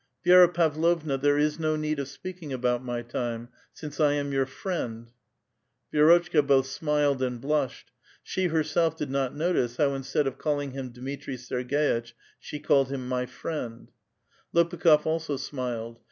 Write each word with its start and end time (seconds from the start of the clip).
''"Vit'ra 0.25 0.47
l\avl()vna, 0.51 1.21
there 1.21 1.37
is 1.37 1.59
no 1.59 1.75
need 1.75 1.99
of 1.99 2.07
speaking 2.07 2.51
about 2.51 2.83
mj" 2.83 3.11
tinu», 3.11 3.49
since 3.71 3.99
1 3.99 4.13
am 4.13 4.31
your 4.31 4.47
fn'eml, 4.47 5.09
\'ierotelika 5.93 6.41
botii 6.41 6.65
smiled 6.65 7.21
and 7.21 7.39
blushed. 7.39 7.91
She 8.23 8.47
herself 8.47 8.97
did 8.97 9.11
not 9.11 9.35
notiec 9.35 9.75
ln>w 9.75 9.95
instead 9.97 10.25
of 10.25 10.39
calling 10.39 10.71
him 10.71 10.89
Dmitri 10.89 11.37
Serg^itch, 11.37 12.13
she 12.39 12.59
called 12.59 12.89
him 12.91 13.13
'* 13.13 13.13
in 13.13 13.13
f/ 13.19 13.29
friend,*' 13.29 13.91
Lopukh6f 14.55 15.05
also 15.05 15.37
smiled. 15.37 15.99